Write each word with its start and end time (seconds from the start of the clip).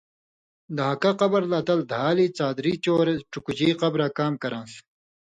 دھان٘کہ 0.77 1.11
قبرہ 1.19 1.47
لا 1.51 1.59
تل 1.67 1.79
دھالیۡ 1.91 2.31
څادری 2.37 2.73
چور 2.83 3.05
ڇُکژی 3.31 3.69
قبراں 3.81 4.11
کام 4.17 4.33
کران٘س 4.41 4.73